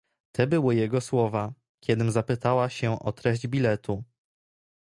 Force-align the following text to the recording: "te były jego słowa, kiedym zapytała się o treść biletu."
"te 0.31 0.47
były 0.47 0.75
jego 0.75 1.01
słowa, 1.01 1.53
kiedym 1.79 2.11
zapytała 2.11 2.69
się 2.69 2.99
o 2.99 3.11
treść 3.11 3.47
biletu." 3.47 4.03